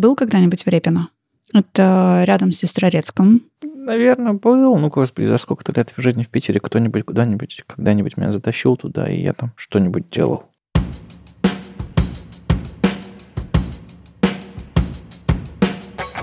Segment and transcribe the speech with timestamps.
[0.00, 1.10] был когда-нибудь в Репино?
[1.52, 3.42] Это рядом с Сестрорецком.
[3.62, 4.78] Наверное, был.
[4.78, 9.10] Ну, господи, за сколько-то лет в жизни в Питере кто-нибудь куда-нибудь, когда-нибудь меня затащил туда,
[9.10, 10.44] и я там что-нибудь делал.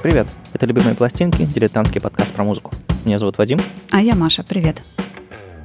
[0.04, 2.72] Привет, это «Любимые пластинки», дилетантский подкаст про музыку.
[3.04, 3.60] Меня зовут Вадим.
[3.92, 4.82] А я Маша, привет.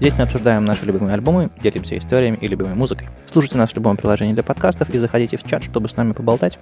[0.01, 3.09] Здесь мы обсуждаем наши любимые альбомы, делимся историями и любимой музыкой.
[3.27, 6.59] Слушайте нас в любом приложении для подкастов и заходите в чат, чтобы с нами поболтать.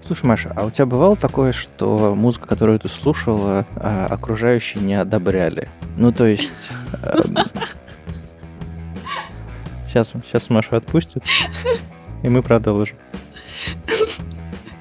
[0.00, 4.94] Слушай, Маша, а у тебя бывало такое, что музыка, которую ты слушала, а, окружающие не
[4.94, 5.68] одобряли?
[5.96, 6.70] Ну, то есть...
[9.86, 11.22] Сейчас, эм, сейчас Машу отпустят,
[12.22, 12.96] и мы продолжим.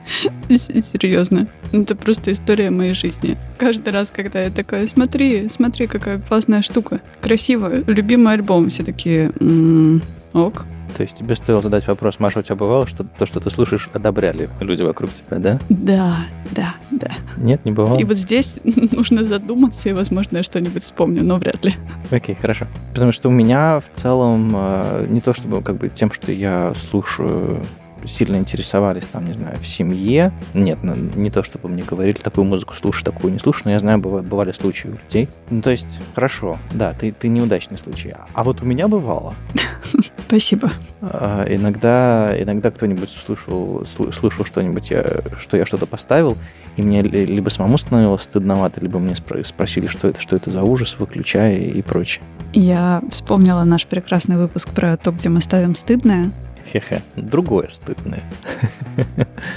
[0.50, 1.48] Серьезно.
[1.72, 3.38] Это просто история моей жизни.
[3.58, 7.02] Каждый раз, когда я такая, смотри, смотри, какая классная штука.
[7.22, 8.70] Красивая, любимый альбом.
[8.70, 10.02] Все такие, м-м,
[10.34, 10.66] ок.
[10.98, 13.90] То есть тебе стоило задать вопрос, Маша, у тебя бывало, что то, что ты слушаешь,
[13.94, 15.60] одобряли люди вокруг тебя, да?
[15.70, 17.12] Да, да, да.
[17.38, 18.00] Нет, не бывало?
[18.00, 21.76] И вот здесь нужно задуматься, и, возможно, я что-нибудь вспомню, но вряд ли.
[22.12, 22.68] Окей, хорошо.
[22.94, 26.74] Потому что у меня в целом э, не то чтобы как бы тем, что я
[26.90, 27.64] слушаю
[28.06, 30.32] сильно интересовались, там, не знаю, в семье.
[30.54, 33.80] Нет, ну, не то, чтобы мне говорили, такую музыку слушай, такую не слушай, но я
[33.80, 35.30] знаю, бывали, бывали случаи у людей.
[35.50, 38.14] Ну, то есть, хорошо, да, ты, ты неудачный случай.
[38.34, 39.36] А вот у меня бывало.
[40.28, 40.72] Спасибо.
[41.02, 46.38] А, иногда, иногда кто-нибудь слышал, слышал что-нибудь, я, что я что-то поставил,
[46.76, 50.98] и мне либо самому становилось стыдновато, либо мне спросили, что это, что это за ужас,
[51.00, 52.24] выключай и прочее.
[52.54, 56.32] Я вспомнила наш прекрасный выпуск про то, где мы ставим стыдное.
[56.72, 57.02] Хе-хе.
[57.16, 58.24] Другое стыдное.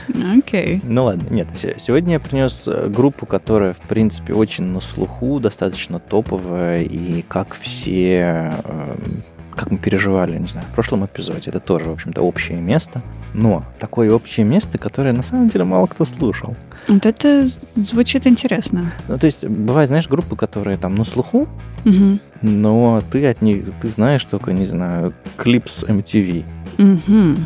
[0.08, 0.77] Окей.
[0.77, 0.80] Okay.
[0.84, 1.48] Ну ладно, нет.
[1.78, 7.54] Сегодня я принес э, группу, которая, в принципе, очень на слуху, достаточно топовая, и как
[7.54, 9.22] все эм,
[9.54, 11.50] как мы переживали, не знаю, в прошлом эпизоде.
[11.50, 13.02] Это тоже, в общем-то, общее место.
[13.34, 16.56] Но такое общее место, которое на самом деле мало кто слушал.
[16.88, 18.92] Вот это звучит интересно.
[19.08, 21.48] Ну, то есть, бывают, знаешь, группы, которые там на слуху,
[21.84, 22.19] угу.
[22.41, 26.44] но ты от них, ты знаешь только, не знаю, клип с MTV.
[26.78, 27.37] Угу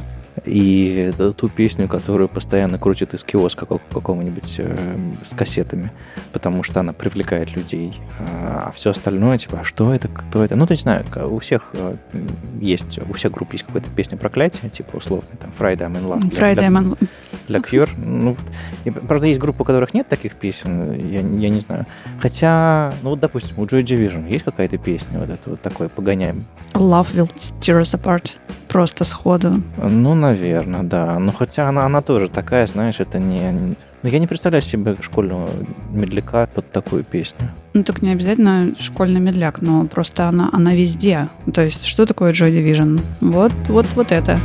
[0.47, 4.77] и ту песню, которую постоянно крутят из киоска какого-нибудь э,
[5.25, 5.91] с кассетами,
[6.33, 8.01] потому что она привлекает людей.
[8.19, 10.57] А, а все остальное, типа, а что это, кто это?
[10.57, 11.97] Ну, то есть, знаю, у всех э,
[12.61, 16.31] есть, у всех групп есть какая-то песня проклятия, типа, условно, там, Friday I'm in Love.
[16.31, 17.09] Friday для, I'm in Love.
[17.49, 17.91] Для Cure.
[17.99, 18.37] Ну,
[18.85, 21.87] и, правда, есть группы, у которых нет таких песен, я, я не знаю.
[22.21, 26.45] Хотя, ну, вот, допустим, у Joy Division есть какая-то песня, вот это вот такое, погоняем.
[26.75, 27.31] Love will
[27.61, 28.33] tear us apart
[28.77, 29.63] просто сходу.
[29.79, 30.36] Ну, наверное,
[30.83, 31.19] да.
[31.19, 33.77] Но хотя она, она тоже такая, знаешь, это не...
[34.03, 35.49] Ну, я не представляю себе школьного
[35.91, 37.49] медляка под такую песню.
[37.75, 41.29] Ну, так не обязательно школьный медляк, но просто она, она везде.
[41.53, 43.01] То есть, что такое Joy Division?
[43.21, 44.39] Вот, вот, вот это.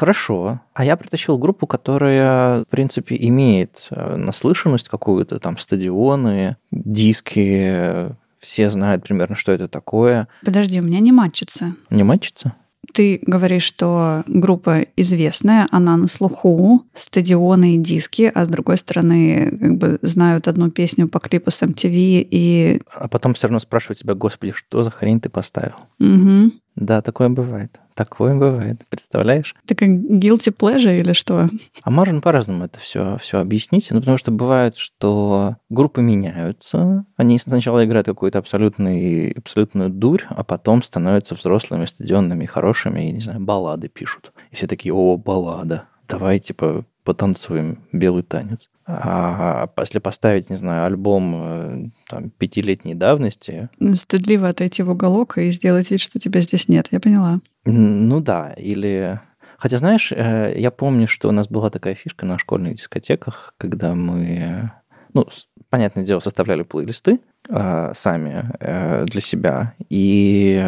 [0.00, 0.60] Хорошо.
[0.72, 8.06] А я притащил группу, которая, в принципе, имеет э, наслышанность какую-то, там, стадионы, диски,
[8.40, 10.26] все знают примерно, что это такое.
[10.44, 11.76] Подожди, у меня не матчится.
[11.90, 12.54] Не матчится?
[12.92, 19.56] Ты говоришь, что группа известная, она на слуху, стадионы и диски, а с другой стороны,
[19.60, 22.82] как бы знают одну песню по клипу с MTV и...
[22.92, 25.76] А потом все равно спрашивают тебя, господи, что за хрень ты поставил?
[26.00, 26.52] Угу.
[26.76, 27.78] Да, такое бывает.
[27.94, 29.54] Такое бывает, представляешь?
[29.64, 31.48] Это как guilty pleasure или что?
[31.82, 33.88] А можно по-разному это все, все объяснить.
[33.90, 37.04] Ну, потому что бывает, что группы меняются.
[37.16, 43.20] Они сначала играют какую-то абсолютную, абсолютную дурь, а потом становятся взрослыми, стадионными, хорошими, и, не
[43.20, 44.32] знаю, баллады пишут.
[44.50, 45.84] И все такие, о, баллада.
[46.08, 48.70] Давай, типа, потанцуем белый танец.
[48.86, 53.68] А если поставить, не знаю, альбом э, там, пятилетней давности...
[53.94, 57.40] Стыдливо отойти в уголок и сделать вид, что тебя здесь нет, я поняла.
[57.64, 59.18] Ну да, или...
[59.58, 63.96] Хотя, знаешь, э, я помню, что у нас была такая фишка на школьных дискотеках, когда
[63.96, 64.70] мы,
[65.12, 65.26] ну,
[65.68, 67.18] понятное дело, составляли плейлисты
[67.48, 70.64] э, сами для себя, и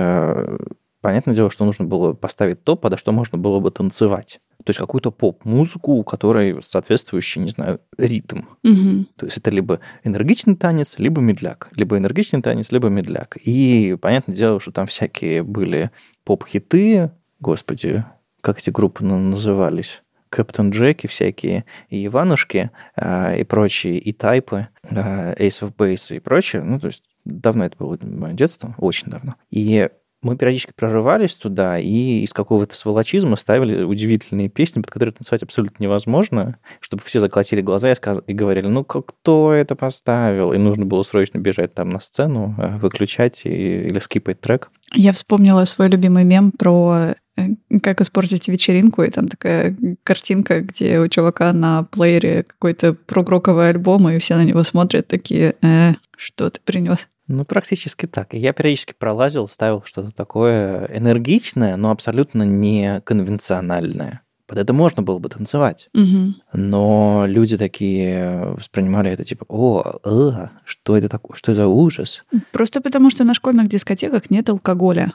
[1.00, 4.40] понятное дело, что нужно было поставить то, подо что можно было бы танцевать.
[4.64, 8.40] То есть какую-то поп-музыку, у которой соответствующий, не знаю, ритм.
[8.62, 9.06] Угу.
[9.16, 11.68] То есть это либо энергичный танец, либо медляк.
[11.76, 13.36] Либо энергичный танец, либо медляк.
[13.44, 15.90] И понятное дело, что там всякие были
[16.24, 17.10] поп-хиты,
[17.40, 18.04] господи,
[18.40, 20.02] как эти группы назывались?
[20.32, 26.20] Кэптон Джеки всякие, и Иванушки, э, и прочие, и Тайпы, э, Ace of Base и
[26.20, 26.62] прочее.
[26.62, 29.34] Ну, то есть давно это было мое детство, очень давно.
[29.50, 29.90] И
[30.22, 35.82] мы периодически прорывались туда и из какого-то сволочизма ставили удивительные песни, под которые танцевать абсолютно
[35.82, 38.20] невозможно, чтобы все заколотили глаза и, сказ...
[38.26, 40.52] и говорили, ну кто это поставил?
[40.52, 43.50] И нужно было срочно бежать там на сцену, э, выключать и...
[43.86, 44.70] или скипать трек.
[44.94, 47.48] Я вспомнила свой любимый мем про Э,
[47.82, 54.08] как испортить вечеринку, и там такая картинка, где у чувака на плеере какой-то прогроковый альбом,
[54.08, 57.08] и все на него смотрят такие, э, что ты принес?
[57.32, 58.34] Ну, практически так.
[58.34, 64.20] Я периодически пролазил, ставил что-то такое энергичное, но абсолютно не конвенциональное.
[64.46, 65.88] Под это можно было бы танцевать.
[65.94, 66.34] Угу.
[66.52, 72.22] Но люди такие воспринимали это типа, о, э, что это такое, что за ужас?
[72.50, 75.14] Просто потому, что на школьных дискотеках нет алкоголя.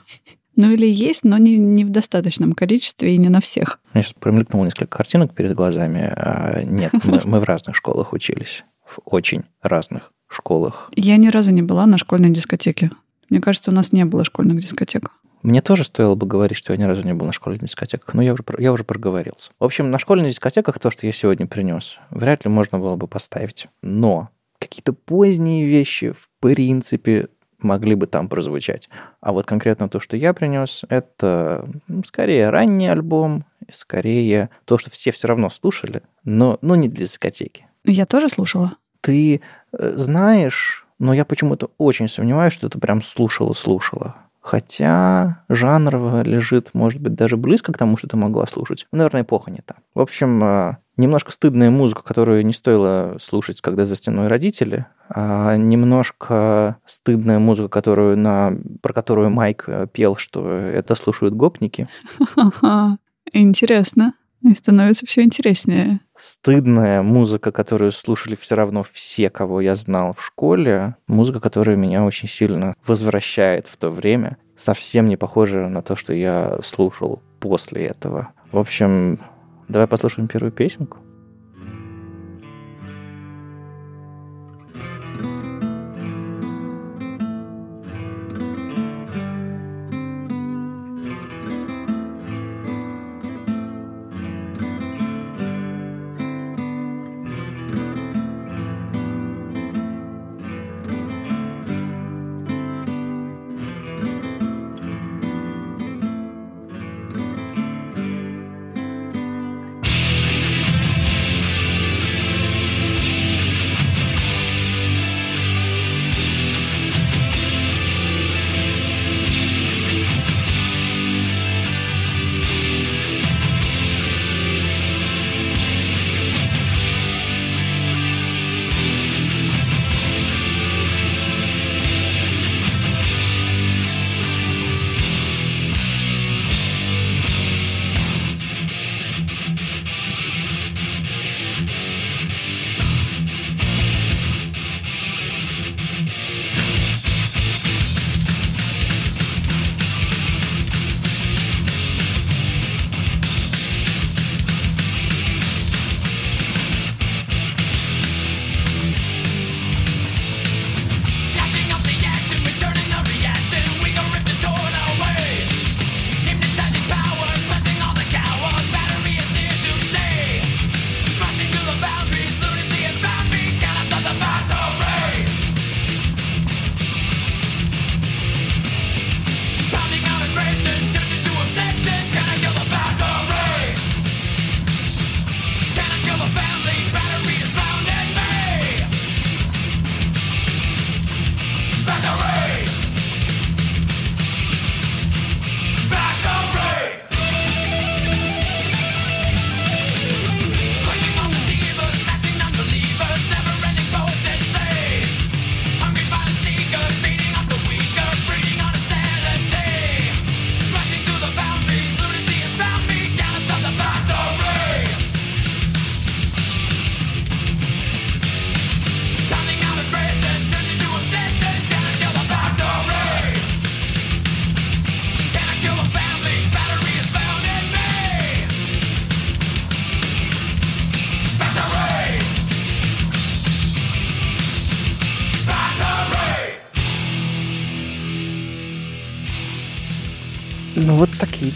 [0.56, 3.78] Ну или есть, но не, не в достаточном количестве и не на всех.
[3.94, 6.12] Меня сейчас промелькнуло несколько картинок перед глазами.
[6.16, 8.64] А нет, мы, мы в разных школах учились.
[8.84, 10.90] В очень разных школах.
[10.94, 12.90] Я ни разу не была на школьной дискотеке.
[13.30, 15.12] Мне кажется, у нас не было школьных дискотек.
[15.42, 18.22] Мне тоже стоило бы говорить, что я ни разу не был на школьных дискотеках, но
[18.22, 19.50] я уже, я уже проговорился.
[19.60, 23.06] В общем, на школьных дискотеках то, что я сегодня принес, вряд ли можно было бы
[23.06, 23.68] поставить.
[23.82, 27.28] Но какие-то поздние вещи, в принципе,
[27.60, 28.88] могли бы там прозвучать.
[29.20, 31.68] А вот конкретно то, что я принес, это
[32.04, 37.66] скорее ранний альбом, скорее то, что все все равно слушали, но, но не для дискотеки.
[37.84, 38.76] Я тоже слушала.
[39.08, 39.40] Ты
[39.72, 44.16] э, знаешь, но я почему-то очень сомневаюсь, что ты прям слушала-слушала.
[44.42, 48.86] Хотя жанрово лежит, может быть, даже близко к тому, что ты могла слушать.
[48.92, 49.76] Наверное, эпоха не та.
[49.94, 55.56] В общем, э, немножко стыдная музыка, которую не стоило слушать, когда за стеной родители, а
[55.56, 58.52] немножко стыдная музыка, которую на,
[58.82, 61.88] про которую Майк э, пел, что это слушают гопники.
[63.32, 64.12] Интересно.
[64.42, 66.00] И становится все интереснее.
[66.16, 70.96] Стыдная музыка, которую слушали все равно все, кого я знал в школе.
[71.08, 74.36] Музыка, которая меня очень сильно возвращает в то время.
[74.56, 78.28] Совсем не похожа на то, что я слушал после этого.
[78.52, 79.18] В общем,
[79.68, 80.98] давай послушаем первую песенку.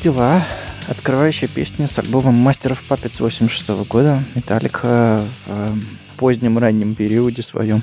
[0.02, 0.44] Дела.
[0.88, 4.20] Открывающая песня с альбома Мастеров Puppets 86 года.
[4.34, 5.72] Металлика в э,
[6.16, 7.82] позднем раннем периоде своем.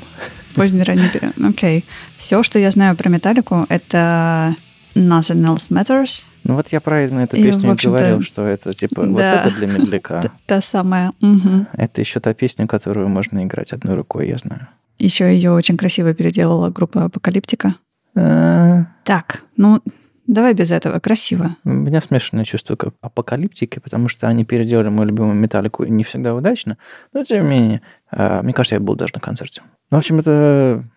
[0.53, 1.33] Поздний ранний период.
[1.37, 1.79] Окей.
[1.79, 1.83] Okay.
[2.17, 4.53] Все, что я знаю про Металлику, это
[4.95, 6.23] Nothing Else Matters.
[6.43, 9.07] Ну вот я про эту песню и, говорил, что это типа да.
[9.07, 10.31] вот это для медляка.
[10.45, 11.13] Та самая.
[11.21, 11.67] Угу.
[11.71, 14.67] Это еще та песня, которую можно играть одной рукой, я знаю.
[14.97, 17.75] Еще ее очень красиво переделала группа Апокалиптика.
[18.13, 18.87] А.
[19.05, 19.81] Так, ну
[20.29, 21.55] Давай без этого, красиво.
[21.65, 26.35] У меня смешанное чувство как апокалиптики, потому что они переделали мою любимую металлику не всегда
[26.35, 26.77] удачно,
[27.13, 27.81] но тем не менее,
[28.11, 29.63] а, мне кажется, я был даже на концерте.
[29.89, 30.87] Ну, в общем, это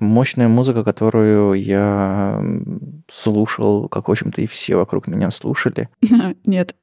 [0.00, 2.40] мощная музыка, которую я
[3.10, 5.90] слушал, как, в общем-то, и все вокруг меня слушали.
[6.46, 6.74] Нет.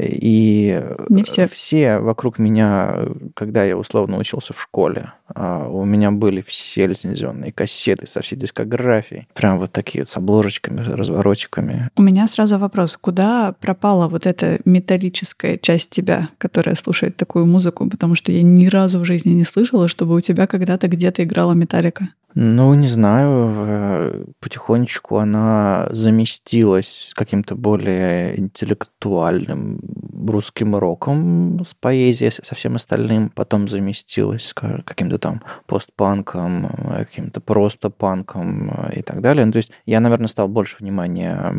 [0.00, 1.46] И Не все.
[1.46, 2.96] все вокруг меня,
[3.34, 8.36] когда я условно учился в школе, а, у меня были все лицензионные кассеты со всей
[8.36, 9.28] дискографией.
[9.34, 11.90] Прям вот такие вот с обложечками, разворотиками.
[11.96, 17.88] У меня сразу вопрос, куда пропала вот эта металлическая часть тебя, которая слушает такую музыку?
[17.88, 21.52] Потому что я ни разу в жизни не слышала, чтобы у тебя когда-то где-то играла
[21.52, 22.08] металлика.
[22.40, 29.80] Ну, не знаю, э, потихонечку она заместилась каким-то более интеллектуальным
[30.24, 33.30] русским роком с поэзией, со всем остальным.
[33.30, 39.44] Потом заместилась каким-то там постпанком, э, каким-то просто панком э, и так далее.
[39.44, 41.52] Ну, то есть я, наверное, стал больше внимания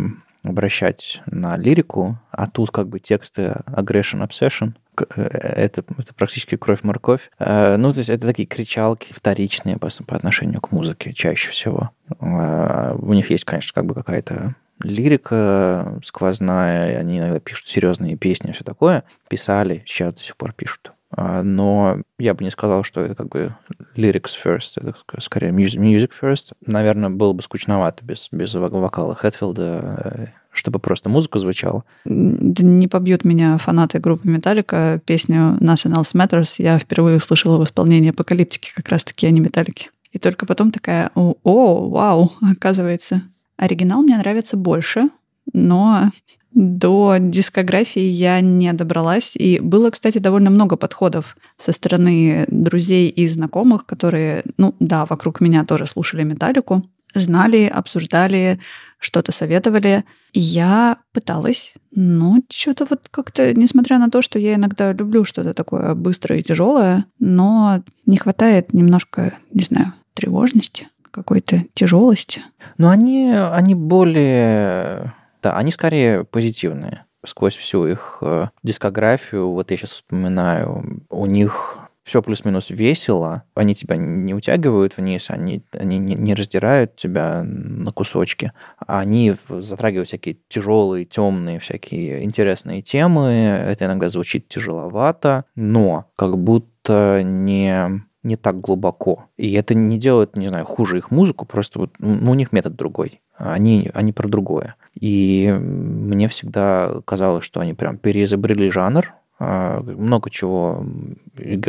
[0.44, 4.76] обращать на лирику, а тут как бы тексты aggression, obsession,
[5.16, 7.30] это, это практически кровь-морковь.
[7.40, 11.92] Ну, то есть это такие кричалки вторичные по, по отношению к музыке чаще всего.
[12.20, 18.54] У них есть, конечно, как бы какая-то лирика сквозная, они иногда пишут серьезные песни и
[18.54, 19.04] все такое.
[19.28, 20.94] Писали, сейчас до сих пор пишут.
[21.22, 23.54] А, но я бы не сказал, что это как бы
[23.98, 26.54] lyrics first, это скорее music first.
[26.66, 31.84] Наверное, было бы скучновато без, без вокала Хэтфилда, э, чтобы просто музыка звучала.
[32.06, 35.02] Не побьют меня фанаты группы Металлика.
[35.06, 39.90] Песню Nothing Else Matters я впервые услышала в исполнении Апокалиптики, как раз-таки, а не Металлики.
[40.14, 43.24] И только потом такая, о, о, вау, оказывается.
[43.58, 45.10] Оригинал мне нравится больше,
[45.52, 46.12] но
[46.52, 49.34] до дискографии я не добралась.
[49.36, 55.42] И было, кстати, довольно много подходов со стороны друзей и знакомых, которые, ну да, вокруг
[55.42, 58.60] меня тоже слушали металлику, знали, обсуждали,
[59.00, 60.04] что-то советовали.
[60.34, 65.96] я пыталась, но что-то вот как-то, несмотря на то, что я иногда люблю что-то такое
[65.96, 72.42] быстрое и тяжелое, но не хватает немножко, не знаю, тревожности, какой-то тяжелости.
[72.78, 77.06] Но они, они более да, они скорее позитивные.
[77.26, 83.76] Сквозь всю их э, дискографию, вот я сейчас вспоминаю, у них все плюс-минус весело, они
[83.76, 88.52] тебя не утягивают вниз, они, они не, не раздирают тебя на кусочки,
[88.88, 97.22] они затрагивают всякие тяжелые, темные, всякие интересные темы, это иногда звучит тяжеловато, но как будто
[97.24, 99.26] не не так глубоко.
[99.38, 102.76] И это не делает, не знаю, хуже их музыку, просто вот, ну, у них метод
[102.76, 103.22] другой.
[103.38, 104.76] Они, они про другое.
[104.94, 110.84] И мне всегда казалось, что они прям переизобрели жанр, а, много чего,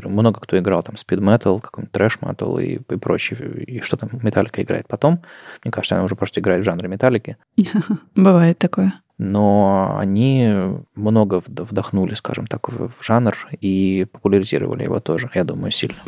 [0.04, 4.08] много кто играл там speed metal, какой-нибудь трэш metal и, и прочее, и что там
[4.22, 5.20] Металлика играет потом.
[5.64, 7.36] Мне кажется, она уже просто играет в жанре металлики.
[8.16, 8.94] Бывает такое.
[9.18, 10.50] Но они
[10.96, 15.98] много вдохнули, скажем так, в жанр и популяризировали его тоже, я думаю, сильно.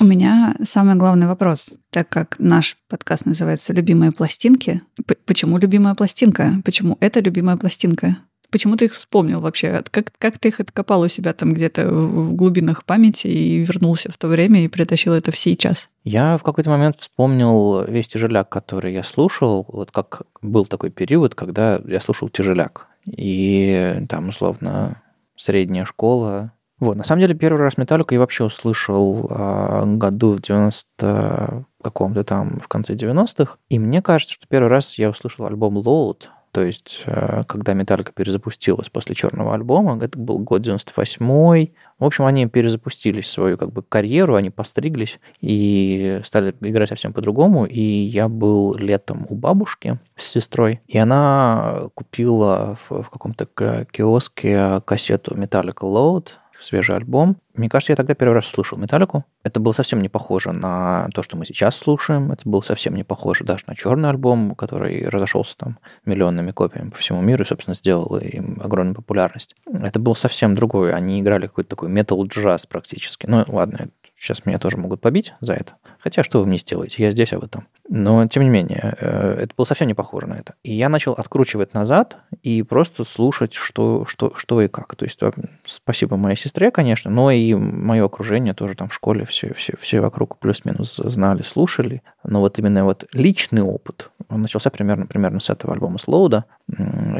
[0.00, 4.80] У меня самый главный вопрос, так как наш подкаст называется «Любимые пластинки».
[5.26, 6.54] Почему любимая пластинка?
[6.64, 8.16] Почему это любимая пластинка?
[8.50, 9.82] Почему ты их вспомнил вообще?
[9.90, 14.16] Как, как ты их откопал у себя там где-то в глубинах памяти и вернулся в
[14.16, 15.90] то время и притащил это в сейчас?
[16.02, 19.66] Я в какой-то момент вспомнил весь тяжеляк, который я слушал.
[19.68, 22.86] Вот как был такой период, когда я слушал тяжеляк.
[23.04, 25.02] И там, условно,
[25.36, 30.40] средняя школа, вот, на самом деле, первый раз Металлику я вообще услышал а, году в
[30.40, 33.56] 90 каком-то там, в конце 90-х.
[33.68, 38.12] И мне кажется, что первый раз я услышал альбом Load, то есть, э, когда Металлика
[38.12, 41.74] перезапустилась после черного альбома, это был год 98-й.
[41.98, 47.66] В общем, они перезапустились свою как бы карьеру, они постриглись и стали играть совсем по-другому.
[47.66, 53.46] И я был летом у бабушки с сестрой, и она купила в, в каком-то
[53.92, 56.30] киоске кассету Metallica Load,
[56.62, 57.36] свежий альбом.
[57.54, 59.24] Мне кажется, я тогда первый раз слушал Металлику.
[59.42, 62.32] Это было совсем не похоже на то, что мы сейчас слушаем.
[62.32, 66.98] Это было совсем не похоже даже на черный альбом, который разошелся там миллионными копиями по
[66.98, 69.56] всему миру и, собственно, сделал им огромную популярность.
[69.66, 70.92] Это был совсем другой.
[70.92, 73.26] Они играли какой-то такой метал-джаз практически.
[73.26, 73.88] Ну, ладно,
[74.20, 75.76] Сейчас меня тоже могут побить за это.
[75.98, 77.02] Хотя, что вы мне сделаете?
[77.02, 77.62] Я здесь, вы там.
[77.88, 80.56] Но, тем не менее, э, это было совсем не похоже на это.
[80.62, 84.94] И я начал откручивать назад и просто слушать, что, что, что и как.
[84.94, 85.20] То есть,
[85.64, 90.02] спасибо моей сестре, конечно, но и мое окружение тоже там в школе все, все, все
[90.02, 92.02] вокруг плюс-минус знали, слушали.
[92.22, 96.44] Но вот именно вот личный опыт он начался примерно, примерно с этого альбома Слоуда.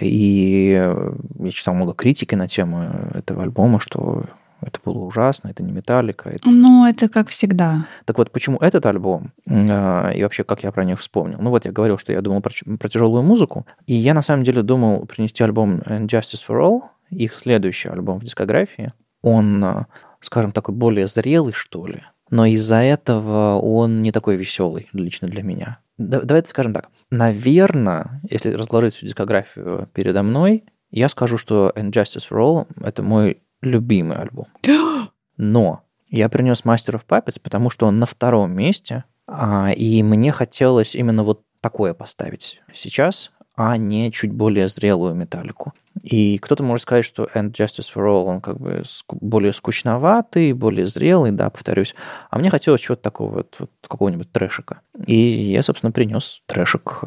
[0.02, 4.26] И я читал много критики на тему этого альбома, что
[4.62, 6.28] Это было ужасно, это не металлика.
[6.28, 6.48] Это...
[6.48, 7.86] Ну, это как всегда.
[8.04, 11.38] Так вот, почему этот альбом э, и вообще как я про них вспомнил?
[11.40, 14.44] Ну вот я говорил, что я думал про, про тяжелую музыку, и я на самом
[14.44, 18.92] деле думал принести альбом Justice for All, их следующий альбом в дискографии.
[19.22, 19.84] Он, э,
[20.20, 25.42] скажем, такой более зрелый, что ли, но из-за этого он не такой веселый лично для
[25.42, 25.80] меня.
[25.98, 26.88] Давайте скажем так.
[27.10, 33.42] Наверное, если разложить всю дискографию передо мной, я скажу, что Injustice for All— это мой
[33.62, 34.46] любимый альбом.
[35.36, 40.32] Но я принес Master of Puppets, потому что он на втором месте, а, и мне
[40.32, 45.72] хотелось именно вот такое поставить сейчас, а не чуть более зрелую металлику.
[46.02, 50.86] И кто-то может сказать, что End Justice for All, он как бы более скучноватый, более
[50.86, 51.94] зрелый, да, повторюсь.
[52.30, 54.80] А мне хотелось чего-то такого, вот, вот какого-нибудь трэшика.
[55.06, 57.02] И я, собственно, принес трэшик.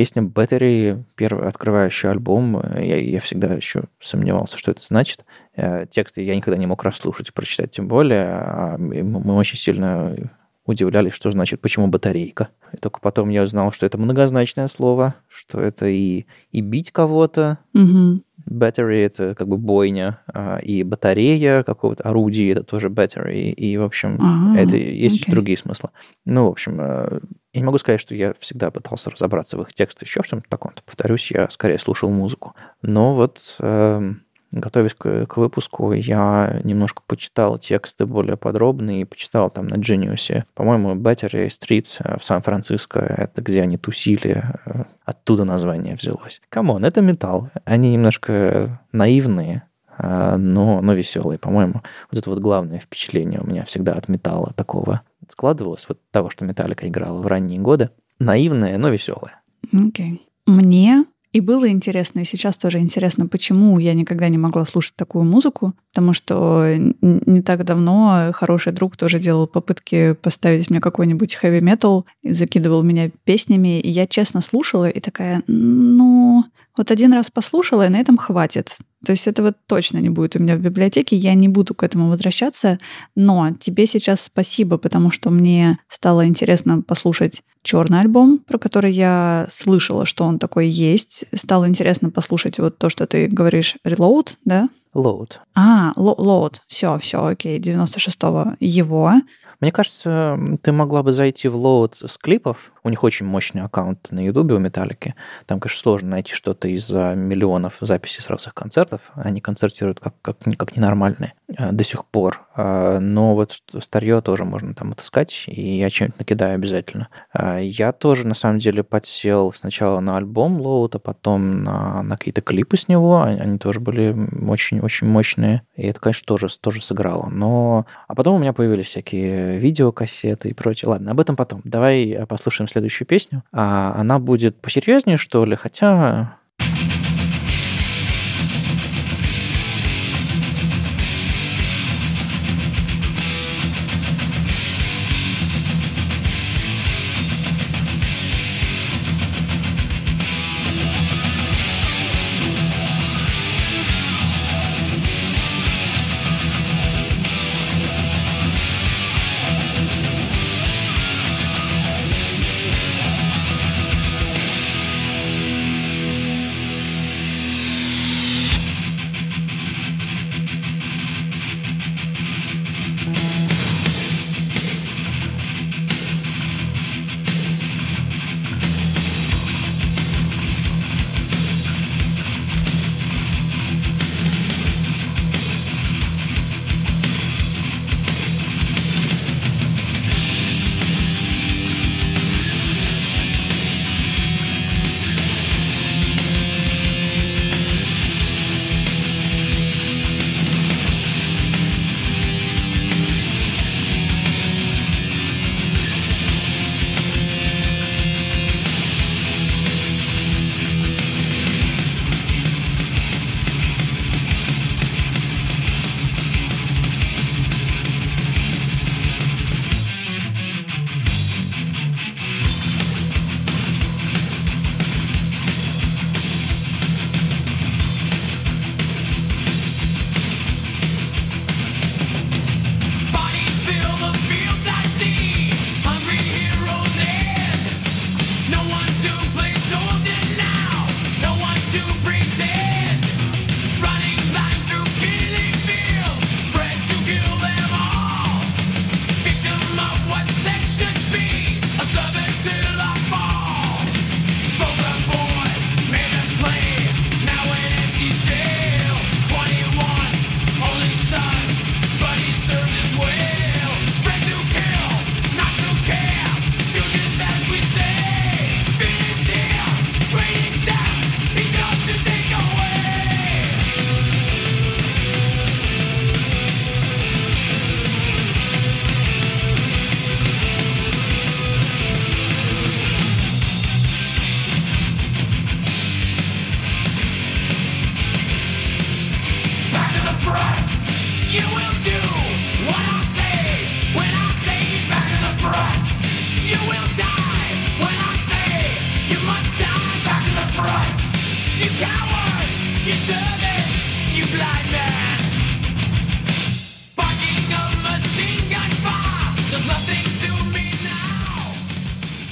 [0.00, 5.26] Песня Battery, первый открывающий альбом, я, я всегда еще сомневался, что это значит.
[5.54, 8.24] Э, тексты я никогда не мог расслушать, прочитать тем более.
[8.24, 10.16] А мы очень сильно
[10.64, 12.48] удивлялись, что значит, почему батарейка.
[12.72, 17.58] И только потом я узнал, что это многозначное слово, что это и, и бить кого-то,
[17.74, 18.22] угу.
[18.48, 23.82] battery— это как бы бойня, а, и батарея какого-то орудия— это тоже battery, и, в
[23.82, 25.30] общем, ага, это есть okay.
[25.30, 25.90] другие смыслы.
[26.24, 27.20] Ну, в общем, э,
[27.52, 30.48] я не могу сказать, что я всегда пытался разобраться в их текстах, еще в чем-то
[30.48, 30.72] таком.
[30.86, 32.54] Повторюсь, я скорее слушал музыку.
[32.82, 33.56] Но вот...
[33.60, 34.12] Э,
[34.52, 40.44] готовясь к, к выпуску, я немножко почитал тексты более подробные, почитал там на Genius.
[40.54, 46.40] По-моему, Battery Street э, в Сан-Франциско, это где они тусили, э, оттуда название взялось.
[46.48, 47.50] Come on, это металл.
[47.64, 49.62] Они немножко наивные,
[49.98, 51.82] э, но, но веселые, по-моему.
[52.10, 55.02] Вот это вот главное впечатление у меня всегда от металла такого
[55.32, 57.90] складывалось, вот того, что Металлика играла в ранние годы.
[58.18, 59.40] Наивное, но веселое.
[59.72, 60.12] Окей.
[60.12, 60.20] Okay.
[60.46, 65.24] Мне и было интересно, и сейчас тоже интересно, почему я никогда не могла слушать такую
[65.24, 71.60] музыку, потому что не так давно хороший друг тоже делал попытки поставить мне какой-нибудь heavy
[71.60, 76.44] metal и закидывал меня песнями, и я честно слушала и такая, ну,
[76.76, 78.76] вот один раз послушала, и на этом хватит.
[79.04, 82.08] То есть этого точно не будет у меня в библиотеке, я не буду к этому
[82.10, 82.78] возвращаться,
[83.16, 89.46] но тебе сейчас спасибо, потому что мне стало интересно послушать черный альбом, про который я
[89.50, 91.24] слышала, что он такой есть.
[91.34, 94.68] Стало интересно послушать вот то, что ты говоришь, Reload, да?
[94.94, 95.38] Load.
[95.54, 96.56] А, Load.
[96.66, 99.12] Все, все, окей, 96-го его.
[99.60, 102.72] Мне кажется, ты могла бы зайти в лоуд с клипов.
[102.82, 105.14] У них очень мощный аккаунт на Ютубе у Металлики.
[105.46, 109.10] Там, конечно, сложно найти что-то из-за миллионов записей с разных концертов.
[109.14, 112.46] Они концертируют как, как, как ненормальные э, до сих пор.
[112.56, 117.08] А, но вот старье тоже можно там отыскать, и я что-нибудь накидаю обязательно.
[117.32, 122.16] А, я тоже, на самом деле, подсел сначала на альбом Лоуд, а потом на, на
[122.16, 123.22] какие-то клипы с него.
[123.22, 124.16] Они тоже были
[124.48, 125.62] очень-очень мощные.
[125.76, 127.28] И это, конечно, тоже, тоже сыграло.
[127.30, 127.84] Но...
[128.08, 130.90] А потом у меня появились всякие видеокассеты и прочее.
[130.90, 131.60] Ладно, об этом потом.
[131.64, 133.42] Давай э, послушаем следующую песню.
[133.52, 136.36] А она будет посерьезнее, что ли, хотя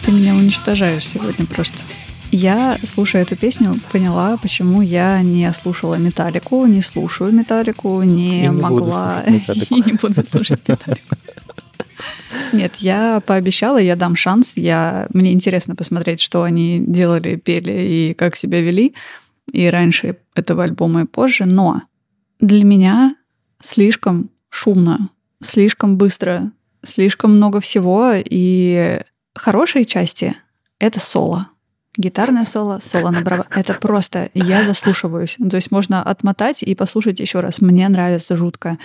[0.05, 1.79] Ты меня уничтожаешь сегодня просто.
[2.31, 8.49] Я, слушая эту песню, поняла, почему я не слушала Металлику, не слушаю Металлику, не, И
[8.49, 9.23] не могла...
[9.27, 11.17] И не буду слушать Металлику.
[12.53, 14.53] Нет, я пообещала, я дам шанс.
[14.57, 15.07] Я...
[15.13, 18.95] Мне интересно посмотреть, что они делали, пели и как себя вели.
[19.53, 21.45] И раньше этого альбома, и позже.
[21.45, 21.83] Но
[22.41, 23.17] для меня
[23.63, 25.11] слишком шумно,
[25.43, 26.53] слишком быстро,
[26.85, 28.13] слишком много всего.
[28.15, 29.01] И
[29.35, 30.37] хорошие части—
[30.79, 31.49] это соло.
[31.97, 33.57] Гитарное соло, соло на барабанах.
[33.57, 35.37] Это просто я заслушиваюсь.
[35.51, 37.61] То есть можно отмотать и послушать еще раз.
[37.61, 38.79] Мне нравится жутко.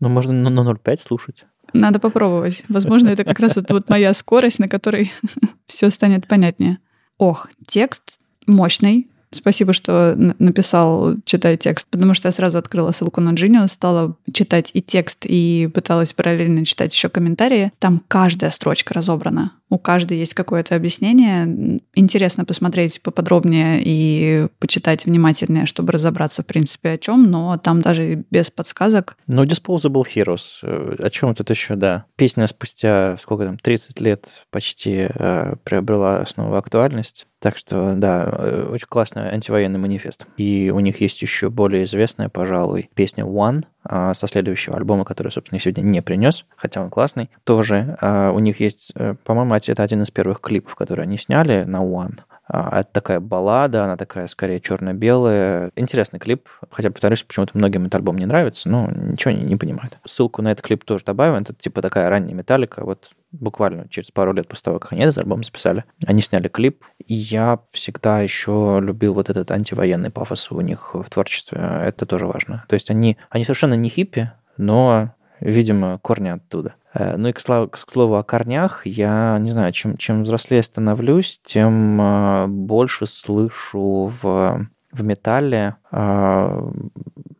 [0.00, 1.44] Ну, можно на на 0,5 слушать.
[1.74, 2.64] Надо попробовать.
[2.68, 5.12] Возможно, это как раз вот, вот моя скорость, на которой
[5.66, 6.78] все станет понятнее.
[7.18, 9.10] Ох, текст мощный.
[9.34, 14.70] Спасибо, что написал «Читай текст», потому что я сразу открыла ссылку на Genius, стала читать
[14.72, 17.72] и текст, и пыталась параллельно читать еще комментарии.
[17.78, 19.52] Там каждая строчка разобрана.
[19.70, 21.80] У каждой есть какое-то объяснение.
[21.94, 28.24] Интересно посмотреть поподробнее и почитать внимательнее, чтобы разобраться, в принципе, о чем, но там даже
[28.30, 30.58] без подсказок Ну, Disposable Heroes.
[30.62, 32.04] э, О чем тут еще, да.
[32.16, 37.26] Песня спустя, сколько там, 30 лет почти э, приобрела снова актуальность.
[37.40, 40.26] Так что, да, э, очень классный антивоенный манифест.
[40.36, 45.56] И у них есть еще более известная, пожалуй, песня One со следующего альбома, который, собственно,
[45.56, 47.96] я сегодня не принес, хотя он классный, тоже.
[48.00, 51.82] А, У них есть, э, по-моему, это один из первых клипов, которые они сняли на
[51.82, 52.20] One.
[52.46, 55.70] А, Это такая баллада, она такая скорее черно-белая.
[55.76, 59.98] Интересный клип, хотя, повторюсь, почему-то многим этот альбом не нравится, но ничего не, не понимают.
[60.04, 61.36] Ссылку на этот клип тоже добавим.
[61.36, 62.84] Это типа такая ранняя металлика.
[62.84, 66.84] Вот буквально через пару лет после того, как они этот альбом записали, они сняли клип.
[67.06, 71.58] И я всегда еще любил вот этот антивоенный пафос у них в творчестве.
[71.82, 72.64] Это тоже важно.
[72.68, 76.74] То есть они, они совершенно не хиппи, но, видимо, корни оттуда.
[76.94, 80.62] Э, Ну и к слову, к слову о корнях, я не знаю, чем, чем взрослее
[80.62, 85.96] становлюсь, тем э, больше слышу в, в металле э,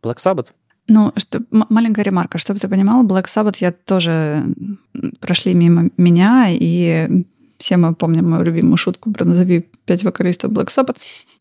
[0.03, 0.47] Black Sabbath.
[0.87, 4.43] Ну, что, маленькая ремарка, чтобы ты понимала, Black Sabbath я тоже
[5.19, 7.25] прошли мимо меня, и
[7.57, 10.97] все мы помним мою любимую шутку про назови пять вокалистов Black Sabbath.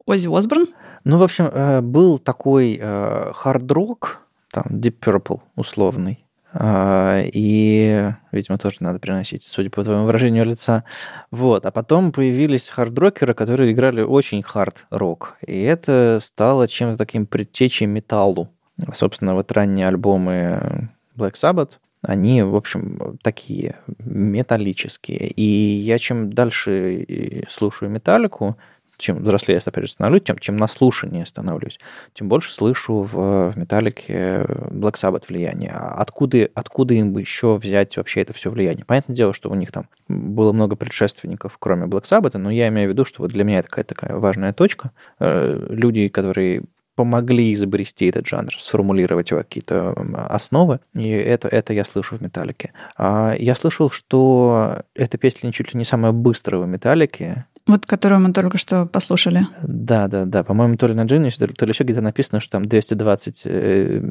[0.07, 0.69] Оззи Осборн.
[1.05, 1.51] Ну, в общем,
[1.91, 6.24] был такой хард-рок, там, Deep Purple условный,
[6.57, 10.85] и, видимо, тоже надо приносить, судя по твоему выражению лица.
[11.31, 11.67] Вот.
[11.67, 15.37] А потом появились хард-рокеры, которые играли очень хард-рок.
[15.47, 18.51] И это стало чем-то таким предтечей металлу.
[18.93, 25.29] Собственно, вот ранние альбомы Black Sabbath, они, в общем, такие металлические.
[25.29, 28.57] И я чем дальше и слушаю металлику,
[28.99, 31.79] чем взрослее я, опять же, становлюсь, тем, чем наслушаннее становлюсь,
[32.13, 35.73] тем больше слышу в, в металлике Black Sabbath влияние.
[35.75, 38.85] А Откуда, откуда им бы еще взять вообще это все влияние?
[38.85, 42.89] Понятное дело, что у них там было много предшественников, кроме Black Sabbath, но я имею
[42.89, 44.91] в виду, что вот для меня это какая-то такая важная точка.
[45.19, 46.63] Э, Люди, которые
[46.95, 49.95] помогли изобрести этот жанр, сформулировать его какие-то
[50.29, 52.73] основы, и это, это я слышу в «Металлике».
[52.97, 58.21] А я слышал, что эта песня чуть ли не самая быстрая в «Металлике», Вот которую
[58.21, 59.47] мы только что послушали.
[59.63, 60.45] да, да, да.
[60.45, 64.03] По-моему, то ли на Genius, то ли- еще где-то написано, что там 220 э,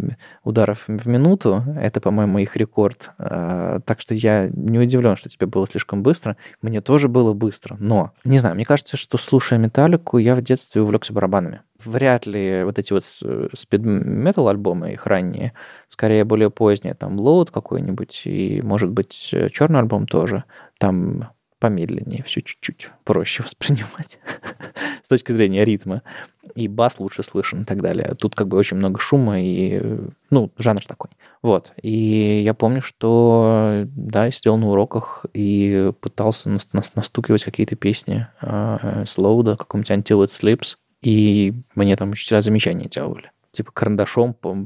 [0.44, 1.64] ударов в минуту.
[1.80, 3.12] Это, по-моему, их рекорд.
[3.20, 6.36] А, Так что я не удивлен, что тебе было слишком быстро.
[6.64, 7.78] Мне тоже было быстро.
[7.80, 11.62] Но, не знаю, мне кажется, что слушая металлику, я в детстве увлекся барабанами.
[11.86, 13.04] Вряд ли вот эти вот
[13.54, 15.54] спид-метал альбомы, их ранние,
[15.88, 19.12] скорее более поздние, там Load какой-нибудь, и, может быть,
[19.52, 20.44] черный альбом тоже.
[20.80, 21.30] Там
[21.64, 24.20] помедленнее, все чуть-чуть проще воспринимать
[25.02, 26.02] с точки зрения ритма.
[26.56, 28.16] И бас лучше слышен и так далее.
[28.20, 29.82] Тут как бы очень много шума и,
[30.30, 31.12] ну, жанр такой.
[31.42, 31.72] Вот.
[31.82, 37.78] И я помню, что, да, я сидел на уроках и пытался нас- нас- настукивать какие-то
[37.78, 43.32] песни э, с лоуда, каком-нибудь Until It Sleeps, и мне там учителя замечания делали.
[43.54, 44.58] Типа карандашом по,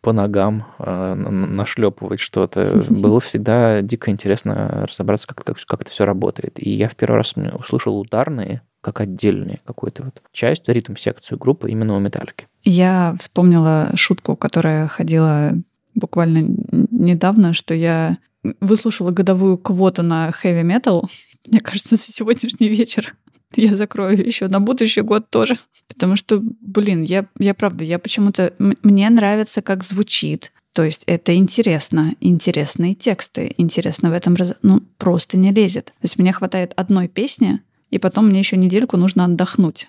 [0.00, 2.84] по ногам э, на- нашлепывать что-то.
[2.90, 6.58] Было всегда дико интересно разобраться, как, как, как это все работает.
[6.62, 11.94] И я в первый раз услышал ударные как отдельные какую-то вот часть, ритм-секцию группы именно
[11.94, 12.48] у металлики.
[12.64, 15.52] Я вспомнила шутку, которая ходила
[15.94, 16.56] буквально
[16.90, 18.18] недавно, что я
[18.60, 21.04] выслушала годовую квоту на heavy metal.
[21.46, 23.14] Мне кажется, за сегодняшний вечер
[23.56, 25.58] я закрою еще на будущий год тоже.
[25.88, 28.52] Потому что, блин, я, я правда, я почему-то...
[28.58, 30.52] Мне нравится, как звучит.
[30.72, 34.54] То есть это интересно, интересные тексты, интересно в этом раз...
[34.62, 35.86] Ну, просто не лезет.
[35.86, 37.60] То есть мне хватает одной песни,
[37.90, 39.88] и потом мне еще недельку нужно отдохнуть.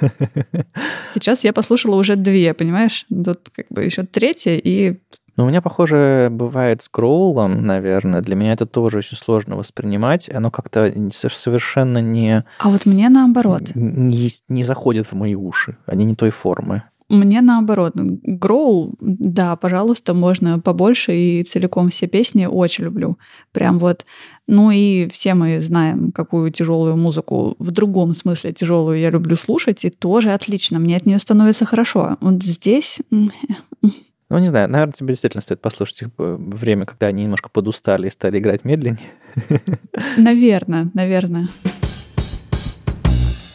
[1.14, 3.06] Сейчас я послушала уже две, понимаешь?
[3.08, 5.00] Тут как бы еще третья, и
[5.36, 8.20] Ну, у меня, похоже, бывает с Гроулом, наверное.
[8.20, 10.28] Для меня это тоже очень сложно воспринимать.
[10.32, 13.62] Оно как-то совершенно не, А вот мне наоборот.
[13.74, 15.76] не, не заходит в мои уши.
[15.86, 16.82] Они не той формы.
[17.10, 17.94] Мне наоборот.
[17.96, 23.18] Гроул, да, пожалуйста, можно побольше и целиком все песни очень люблю.
[23.50, 24.06] Прям вот.
[24.46, 29.84] Ну и все мы знаем, какую тяжелую музыку, в другом смысле тяжелую я люблю слушать,
[29.84, 30.78] и тоже отлично.
[30.78, 32.16] Мне от нее становится хорошо.
[32.20, 33.00] Вот здесь
[34.30, 38.06] Ну, не знаю, наверное, тебе действительно стоит послушать их э, время, когда они немножко подустали
[38.06, 39.10] и стали играть медленнее.
[40.16, 41.48] наверное, наверное.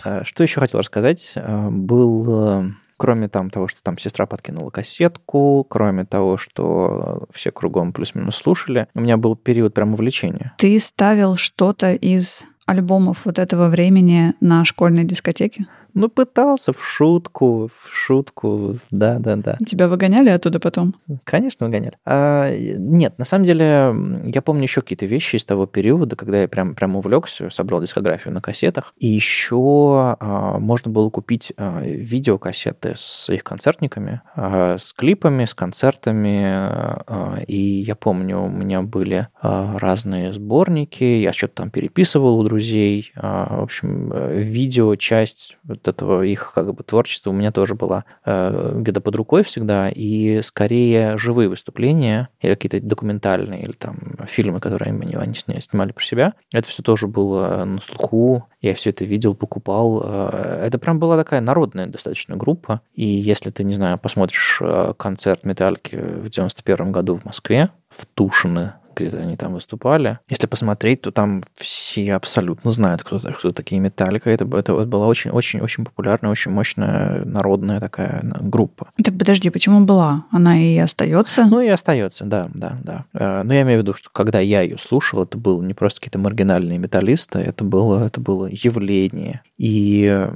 [0.04, 1.32] А, Что еще хотел рассказать?
[1.38, 2.64] А, Был, э,
[2.98, 8.90] кроме там того, что там сестра подкинула кассетку, кроме того, что все кругом плюс-минус слушали,
[8.94, 10.56] у меня был период прям увлечения.
[10.58, 15.68] Ты ставил что-то из альбомов вот этого времени на школьной дискотеке?
[15.96, 19.58] Ну, пытался в шутку, в шутку, да-да-да.
[19.66, 20.94] Тебя выгоняли оттуда потом?
[21.24, 21.94] Конечно, выгоняли.
[22.06, 23.94] А, нет, на самом деле,
[24.26, 28.34] я помню еще какие-то вещи из того периода, когда я прям, прям увлекся, собрал дискографию
[28.34, 28.94] на кассетах.
[28.98, 35.54] И еще а, можно было купить а, видеокассеты с их концертниками, а, с клипами, с
[35.54, 36.44] концертами.
[36.44, 42.44] а, и я помню, у меня были а, разные сборники, я что-то там переписывал у
[42.44, 43.14] друзей.
[43.16, 47.76] А, в общем, э, видео, часть вот этого их как бы творчества у меня тоже
[47.76, 53.98] была э, где-то под рукой всегда, и скорее живые выступления или какие-то документальные, или там
[54.28, 56.34] фильмы, которые они, они снимали про себя.
[56.54, 60.02] Это все тоже было на слуху, я все это видел, покупал.
[60.04, 64.94] Э, Это прям была такая народная достаточно группа, и если ты, не знаю, посмотришь э,
[64.98, 70.20] концерт Металлики в 91 году в Москве, в Тушино, где-то они там выступали.
[70.30, 74.30] Если посмотреть, то там все абсолютно знают, кто, кто такие Металлика.
[74.30, 78.90] Это, это была очень-очень-очень популярная, очень мощная народная такая группа.
[79.04, 80.26] Так подожди, почему была?
[80.32, 81.46] Она и остается?
[81.46, 83.06] Ну и остается, да, да, да.
[83.14, 86.02] Э, Но я имею в виду, что когда я ее слушал, это было не просто
[86.02, 89.42] какие-то маргинальные металлисты, это было, это было явление.
[89.58, 90.28] И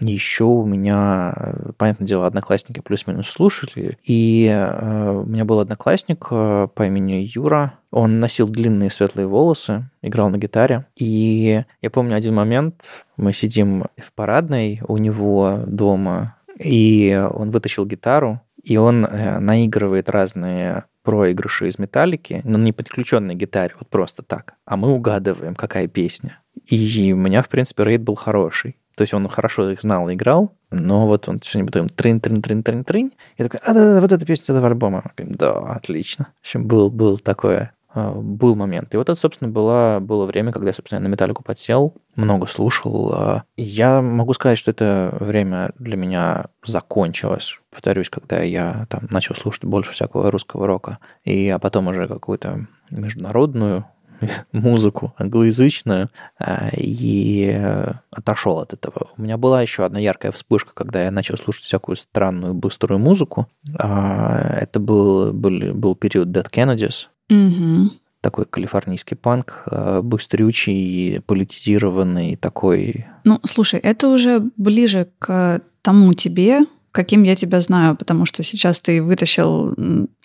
[0.00, 3.98] еще у меня, э, понятное дело, одноклассники плюс-минус слушали.
[4.02, 7.74] И э, у меня был одноклассник э, по имени Юра.
[7.90, 10.86] Он носил длинные светлые волосы, играл на гитаре.
[10.96, 17.86] И я помню один момент, мы сидим в парадной у него дома, и он вытащил
[17.86, 19.02] гитару, и он
[19.40, 24.54] наигрывает разные проигрыши из металлики, но не подключенной гитаре, вот просто так.
[24.66, 26.40] А мы угадываем, какая песня.
[26.66, 28.76] И у меня, в принципе, рейд был хороший.
[28.98, 32.42] То есть он хорошо их знал и играл, но вот он что-нибудь там трин трин
[32.42, 35.04] трин трин трин Я такой, а, да, да, вот эта песня этого альбома.
[35.04, 36.26] Я говорю, Да, отлично.
[36.34, 38.92] В общем, был, был такое, а, был момент.
[38.92, 43.44] И вот это, собственно, было, было время, когда я, собственно, на металлику подсел, много слушал.
[43.54, 47.60] И я могу сказать, что это время для меня закончилось.
[47.70, 52.66] Повторюсь, когда я там начал слушать больше всякого русского рока, и а потом уже какую-то
[52.90, 53.84] международную
[54.52, 59.08] музыку англоязычную а, и э, отошел от этого.
[59.16, 63.46] У меня была еще одна яркая вспышка, когда я начал слушать всякую странную быструю музыку.
[63.78, 67.92] А, Это был, был, был период Dead Kennedys, Мгм.
[68.20, 73.06] такой калифорнийский панк, э, быстрючий, политизированный, такой...
[73.24, 76.60] Ну, слушай, это уже ближе к тому тебе,
[76.98, 79.72] каким я тебя знаю, потому что сейчас ты вытащил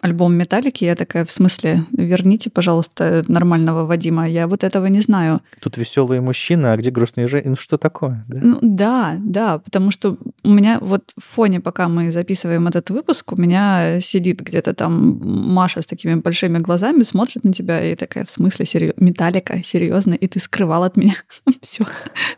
[0.02, 5.42] альбом Металлики, я такая, в смысле, верните, пожалуйста, нормального Вадима, я вот этого не знаю.
[5.60, 7.52] Тут веселые мужчины, а где грустные женщины?
[7.52, 8.26] Ну, что такое?
[8.28, 8.40] да?
[8.42, 13.34] Ну, да, да, потому что у меня вот в фоне, пока мы записываем этот выпуск,
[13.34, 15.20] у меня сидит где-то там
[15.54, 20.16] Маша с такими большими глазами, смотрит на тебя и такая, в смысле, серьё- Металлика, серьезно,
[20.16, 21.18] и ты скрывал от меня
[21.62, 21.84] все,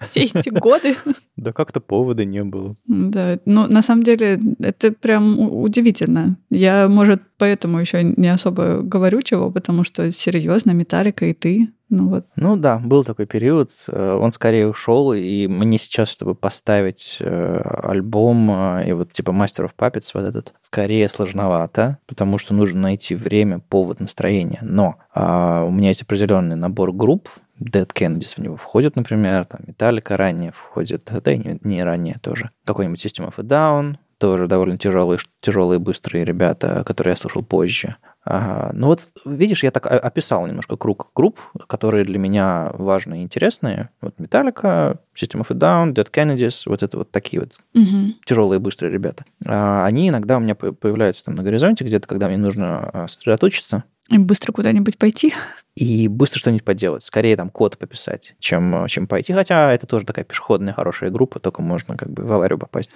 [0.01, 0.97] все эти годы.
[1.37, 2.75] Да как-то повода не было.
[2.87, 4.24] Да, ну, на самом деле,
[4.59, 6.37] это прям удивительно.
[6.49, 12.09] Я, может, поэтому еще не особо говорю чего, потому что серьезно, Металлика и ты, ну
[12.09, 12.25] вот.
[12.35, 17.61] Ну да, был такой период, э, он скорее ушел, и мне сейчас, чтобы поставить э,
[17.83, 23.13] альбом э, и вот типа of Puppets вот этот, скорее сложновато, потому что нужно найти
[23.13, 24.59] время, повод, настроение.
[24.63, 29.61] Но а, у меня есть определенный набор групп, Dead Kennedys в него входит, например, там
[29.65, 32.49] Металлика ранее входит, да и не, не ранее тоже.
[32.65, 37.97] Какой-нибудь System of a Down, тоже довольно тяжелые, тяжелые, быстрые ребята, которые я слушал позже.
[38.27, 43.23] А, ну вот, видишь, я так описал немножко круг групп, которые для меня важны и
[43.23, 43.89] интересные.
[44.01, 48.15] Вот Metallica, System of a Down, Dead Kennedys, вот это вот такие вот Мгм.
[48.25, 49.25] тяжелые, быстрые ребята.
[49.45, 53.07] А, Они иногда у меня по- появляются там на горизонте где-то, когда мне нужно а,
[53.07, 55.33] сосредоточиться И быстро куда-нибудь пойти.
[55.75, 57.03] и быстро что-нибудь поделать.
[57.03, 59.33] Скорее там код пописать, чем, чем пойти.
[59.33, 62.95] Хотя это тоже такая пешеходная хорошая группа, только можно как бы в аварию попасть.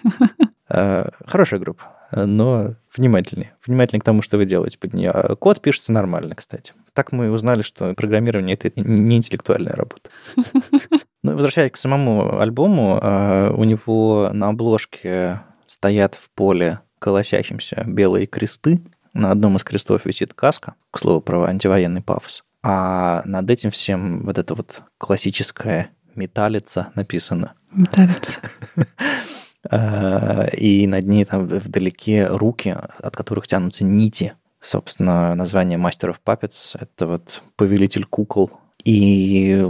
[0.69, 3.53] Э, Хорошая группа, но внимательнее.
[3.65, 5.11] Внимательнее к тому, что вы делаете под нее.
[5.11, 6.73] А Код пишется нормально, кстати.
[6.93, 10.09] Так мы узнали, что программирование— это не интеллектуальная работа.
[11.21, 18.25] Ну, возвращаясь к самому альбому, э, у него на обложке стоят в поле колосящимся белые
[18.25, 18.79] кресты.
[19.13, 22.45] На одном из крестов висит каска, к слову, про антивоенный пафос.
[22.63, 27.53] А над этим всем вот это вот классическая металлица написано.
[27.71, 28.31] Металлица.
[29.69, 34.33] Э, И над ней там вдалеке руки, от которых тянутся нити.
[34.61, 38.51] Собственно, название Master of Puppets— это вот повелитель кукол.
[38.83, 39.65] И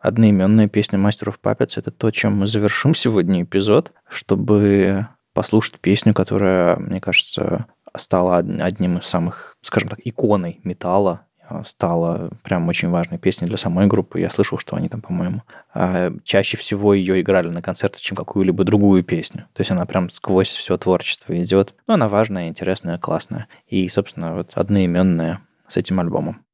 [0.00, 6.14] одноименная песня Master of Puppets— это то, чем мы завершим сегодня эпизод, чтобы послушать песню,
[6.14, 7.66] которая, мне кажется,
[7.96, 11.26] стала од- одним из самых, скажем так, иконой металла,
[11.66, 14.20] стала прям очень важной песней для самой группы.
[14.20, 15.42] Я слышал, что они там, по-моему,
[15.74, 19.46] а, чаще всего ее играли на концертах, чем какую-либо другую песню.
[19.52, 21.74] То есть она прям сквозь все творчество идет.
[21.86, 23.48] Но она важная, интересная, классная.
[23.66, 26.44] И, собственно, вот одноименная с этим альбомом.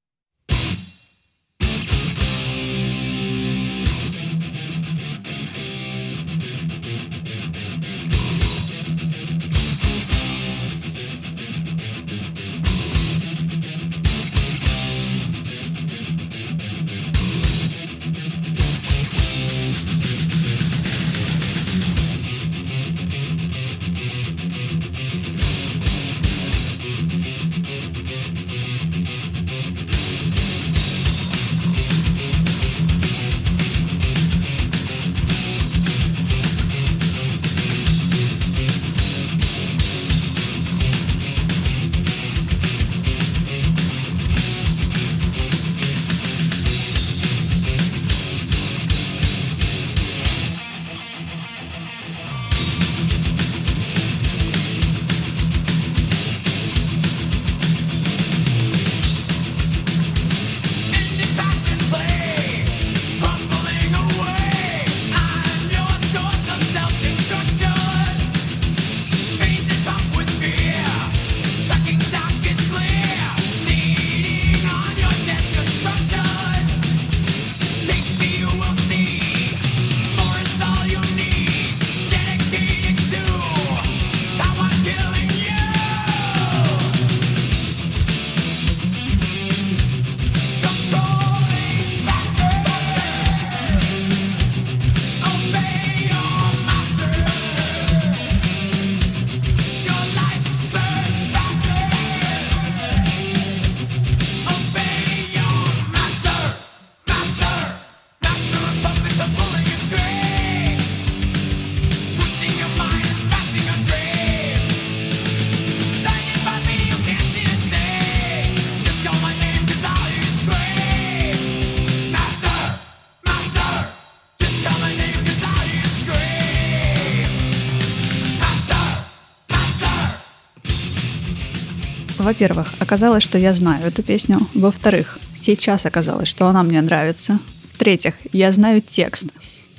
[132.28, 134.36] Во-первых, оказалось, что я знаю эту песню.
[134.52, 137.38] Во-вторых, сейчас оказалось, что она мне нравится.
[137.72, 139.28] В-третьих, я знаю текст.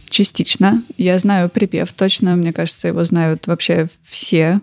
[0.09, 0.81] Частично.
[0.97, 2.35] Я знаю припев точно.
[2.35, 4.61] Мне кажется, его знают вообще все.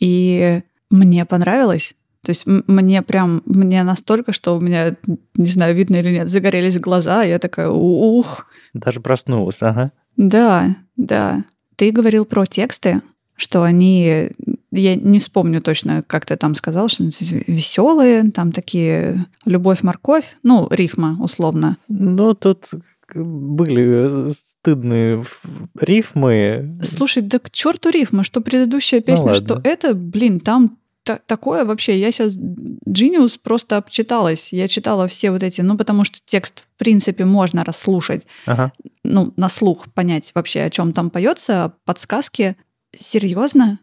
[0.00, 1.94] И мне понравилось.
[2.22, 4.96] То есть мне прям, мне настолько, что у меня,
[5.36, 7.22] не знаю, видно или нет, загорелись глаза.
[7.22, 9.92] Я такая, ух, Даже проснулась, ага.
[10.16, 11.44] да, да.
[11.76, 13.02] Ты говорил про тексты,
[13.36, 14.30] что они,
[14.74, 21.16] я не вспомню точно, как ты там сказал, что веселые, там такие любовь-морковь, ну, рифма
[21.22, 21.76] условно.
[21.88, 22.70] Ну, тут
[23.14, 25.42] были стыдные ф-
[25.78, 26.78] рифмы.
[26.82, 29.44] Слушай, да к черту рифма, что предыдущая Ну песня, ладно.
[29.46, 35.30] что это, блин, там та- такое вообще, я сейчас Genius просто обчиталась, я читала все
[35.30, 38.72] вот эти, ну, потому что текст, в принципе, можно расслушать, Ага.
[39.04, 42.56] ну, на слух понять вообще, о чем там поется, подсказки.
[42.98, 43.78] Серьезно?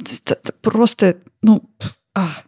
[0.00, 1.62] Вот это, просто, ну,
[2.14, 2.44] ах.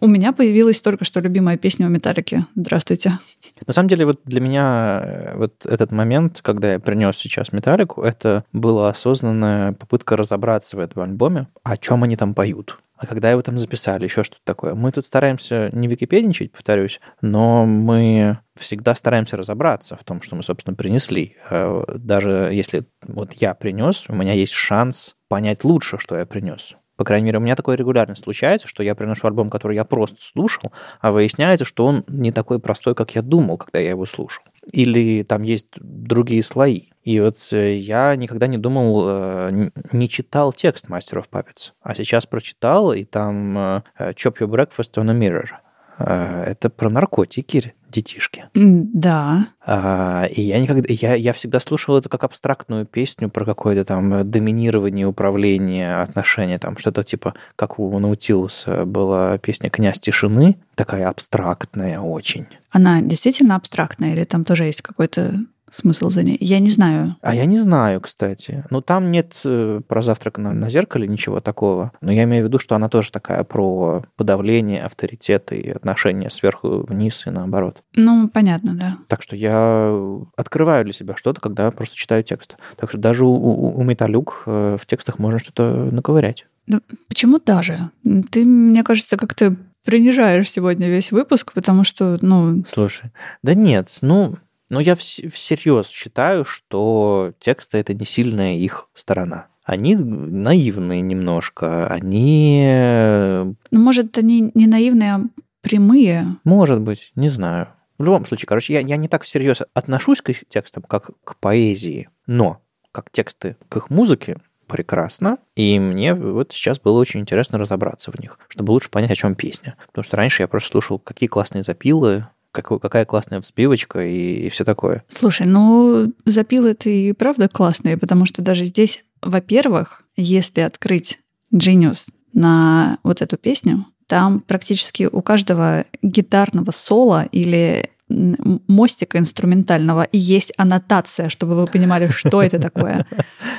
[0.00, 2.46] у меня появилась только что любимая песня у Металлики.
[2.56, 3.18] Здравствуйте.
[3.66, 8.02] На самом деле, вот для меня э, вот этот момент, когда я принес сейчас металлику,
[8.02, 12.78] это была осознанная попытка разобраться в этом альбоме, о чем они там поют.
[12.96, 14.74] а когда его там записали, еще что-то такое.
[14.74, 20.42] Мы тут стараемся не википедничать, повторюсь, но мы всегда стараемся разобраться в том, что мы,
[20.42, 21.36] собственно, принесли.
[21.50, 26.76] Э, Даже если вот я принес, у меня есть шанс понять лучше, что я принес.
[26.96, 30.16] По крайней мере, у меня такое регулярно случается, что я приношу альбом, который я просто
[30.20, 34.44] слушал, а выясняется, что он не такой простой, как я думал, когда я его слушал.
[34.70, 36.88] Или там есть другие слои.
[37.02, 42.26] И вот э, я никогда не думал, э, не читал текст of Puppets, а сейчас
[42.26, 45.48] прочитал, и там э, Chop Your Breakfast on a Mirror.
[45.96, 48.46] Это про наркотики, детишки.
[48.54, 49.48] Да.
[49.64, 54.12] А, и я никогда, я, я всегда слушал это как абстрактную песню про какое-то там
[54.12, 61.08] э, доминирование, управление, отношения, там что-то типа, как у Наутилуса была песня «Князь тишины», такая
[61.08, 62.46] абстрактная очень.
[62.70, 65.34] Она действительно абстрактная или там тоже есть какой-то
[65.74, 66.36] смысл за ней?
[66.40, 67.16] Я не знаю.
[67.20, 68.64] А я не знаю, кстати.
[68.70, 71.92] Ну, там нет э, про завтрак на, на зеркале ничего такого.
[72.00, 76.84] Но я имею в виду, что она тоже такая про подавление авторитета и отношения сверху
[76.88, 77.82] вниз и наоборот.
[77.94, 78.96] Ну, понятно, да.
[79.08, 79.94] Так что я
[80.36, 82.56] открываю для себя что-то, когда просто читаю текст.
[82.76, 86.46] Так что даже у, у, у Металюк э, в текстах можно что-то наковырять.
[86.66, 87.90] Да Почему даже?
[88.30, 93.12] Ты, мне кажется, как-то принижаешь сегодня весь выпуск, потому что, ну, Слушай,
[93.42, 94.34] да нет, ну,
[94.70, 99.46] ну я вс- всерьез считаю, что тексты это не сильная их сторона.
[99.64, 105.20] Они наивные немножко, они, э, ну, может, они не наивные, а
[105.62, 106.36] прямые.
[106.44, 107.68] может быть, не знаю.
[107.96, 111.36] В любом случае, короче, я, я не так всерьез отношусь к их текстам, как к
[111.36, 112.60] поэзии, но
[112.92, 114.36] как тексты к их музыке
[114.66, 119.16] прекрасно, и мне вот сейчас было очень интересно разобраться в них, чтобы лучше понять, о
[119.16, 119.76] чем песня.
[119.86, 124.48] Потому что раньше я просто слушал, какие классные запилы, какой- какая классная взбивочка и, и
[124.48, 125.04] все такое.
[125.08, 131.18] Слушай, ну, запилы ты и правда классные, потому что даже здесь, во-первых, если открыть
[131.52, 140.18] Genius на вот эту песню, там практически у каждого гитарного соло или мостика инструментального и
[140.18, 143.06] есть аннотация, чтобы вы понимали, что это такое.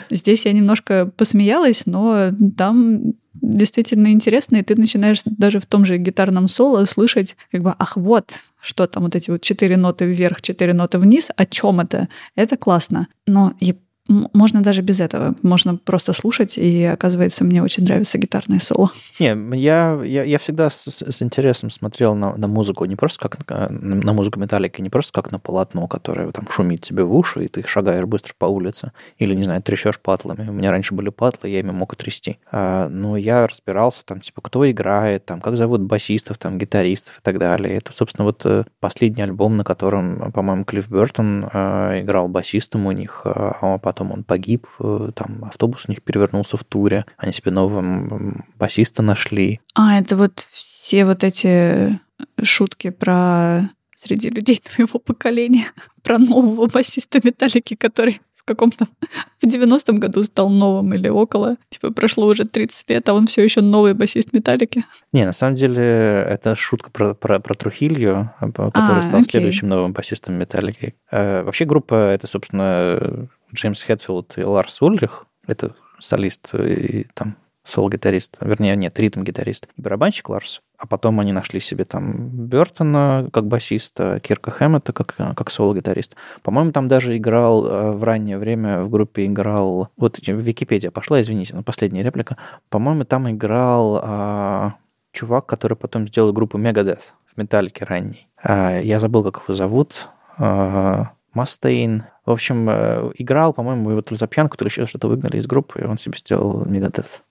[0.09, 5.97] Здесь я немножко посмеялась, но там действительно интересно, и ты начинаешь даже в том же
[5.97, 8.31] гитарном соло слышать, как бы, ах, вот,
[8.61, 12.07] что там вот эти вот четыре ноты вверх, четыре ноты вниз, о чем это?
[12.35, 13.07] Это классно.
[13.27, 13.77] Но м-
[14.07, 15.35] можно даже без этого.
[15.41, 18.91] Можно просто слушать, и оказывается, мне очень нравится гитарное соло.
[19.19, 23.49] Не, я, я, я всегда с, с- интересом смотрел на, на музыку, не просто как
[23.49, 27.45] на, на музыку металлики, не просто как на полотно, которое там шумит тебе в уши,
[27.45, 30.47] и ты шагаешь быстро по улице, или, не знаю, трясешь патлами.
[30.49, 32.37] У меня раньше были патлы, я ими мог трясти.
[32.51, 37.21] А, но я разбирался, там, типа, кто играет, там, как зовут басистов, там, гитаристов и
[37.23, 37.77] так далее.
[37.77, 42.91] Это, собственно, вот э, последний альбом, на котором, по-моему, Клифф Бертон э, играл басистом у
[42.91, 47.51] них, а потом он погиб, э, там, автобус у них перевернулся в туре, они себе
[47.51, 49.59] нового басиста нашли.
[49.73, 51.99] А, это вот все вот эти
[52.41, 55.67] шутки про среди людей твоего поколения,
[56.03, 58.85] про нового басиста Металлики, который в каком-то
[59.41, 61.57] в 90-м году стал новым или около.
[61.69, 64.85] Типа прошло уже 30 лет, а он все еще новый басист Металлики.
[65.11, 69.31] Не, на самом деле, это шутка про, про, про Трухилью, э, который А, стал окей.
[69.31, 70.93] следующим новым басистом Металлики.
[71.11, 75.25] Э, вообще группа это, собственно, Джеймс Хэтфилд и Ларс Ульрих.
[75.47, 77.35] Это солист и там
[77.65, 80.61] сол-гитарист, вернее, нет, ритм-гитарист барабанщик Ларс.
[80.77, 86.15] А потом они нашли себе там Бертона как басиста, Кирка Хэммета как, как соло-гитарист.
[86.43, 89.89] По-моему, там даже играл э, в раннее время в группе играл...
[89.97, 92.37] Вот Википедия пошла, извините, но последняя реплика.
[92.69, 94.75] По-моему, там играл а,
[95.11, 98.27] чувак, который потом сделал группу Megadeth в Металлике ранней.
[98.43, 100.09] А, я забыл, как его зовут.
[100.37, 102.03] А, Мастейн.
[102.25, 105.38] В общем, э, играл, по-моему, его то ли за пьянку, то ли еще что-то выгнали
[105.38, 107.21] из группы, и он себе сделал Megadeth.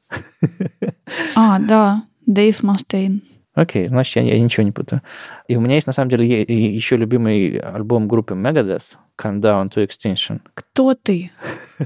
[1.34, 3.22] А, да, Дэйв Мастейн.
[3.54, 5.02] Окей, значит, я, я ничего не путаю.
[5.48, 9.86] И у меня есть, на самом деле, еще любимый альбом группы Megadeth, Come Down to
[9.86, 10.40] Extinction.
[10.54, 11.30] Кто ты?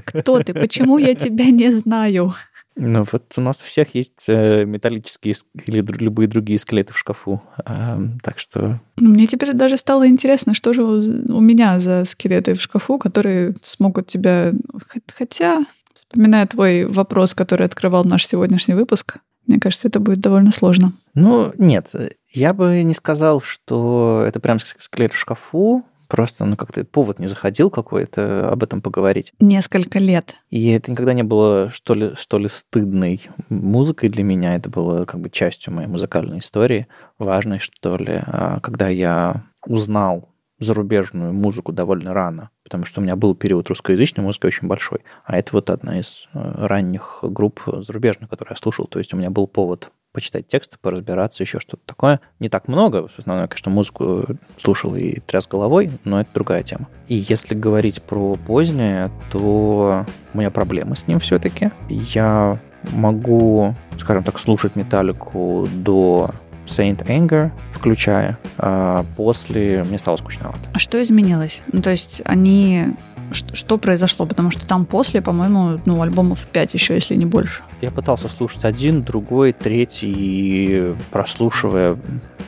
[0.05, 0.53] Кто ты?
[0.53, 2.33] Почему я тебя не знаю?
[2.81, 6.97] Ну, вот у нас у всех есть э, металлические ск- или любые другие скелеты в
[6.97, 7.41] шкафу.
[7.65, 12.61] Эм, так что Мне теперь даже стало интересно, что же у меня за скелеты в
[12.61, 14.53] шкафу, которые смогут тебя...
[14.73, 20.51] Хот- Хотя, вспоминая твой вопрос, который открывал наш сегодняшний выпуск, мне кажется, это будет довольно
[20.53, 20.93] сложно.
[21.15, 21.93] Ну, нет,
[22.31, 27.19] я бы не сказал, что это прям ск- склеит в шкафу, просто, ну, как-то повод
[27.19, 29.31] не заходил какой-то об этом поговорить.
[29.39, 30.35] Несколько лет.
[30.49, 35.05] И это никогда не было, что ли, что ли, стыдной музыкой для меня, это было
[35.05, 36.87] как бы частью моей музыкальной истории,
[37.19, 40.29] важной, что ли, А когда я узнал
[40.59, 45.37] зарубежную музыку довольно рано, потому что у меня был период русскоязычной музыки очень большой, а
[45.37, 49.29] это вот одна из э, ранних групп зарубежных, которые я слушал, то есть у меня
[49.29, 52.19] был повод почитать тексты, поразбираться, еще что-то такое.
[52.39, 54.25] Не так много, в основном я, конечно, музыку
[54.57, 56.89] слушал и тряс головой, но это другая тема.
[57.07, 61.71] И если говорить про позднее, то у меня проблемы с ним все-таки.
[61.87, 62.59] Я
[62.91, 66.31] могу, скажем так, слушать металлику до
[66.67, 68.37] Saint Anger, включая.
[68.57, 70.59] А после мне стало скучновато.
[70.73, 71.61] А что изменилось?
[71.71, 72.87] Ну, то есть они...
[73.31, 74.25] Что произошло?
[74.25, 77.61] Потому что там после, по-моему, ну, альбомов 5 еще, если не больше.
[77.81, 81.97] Я пытался слушать один, другой, третий, и прослушивая,